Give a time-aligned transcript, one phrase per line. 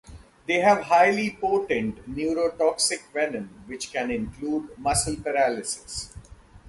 [0.47, 6.11] They have highly potent neurotoxic venom which can induce muscle paralysis.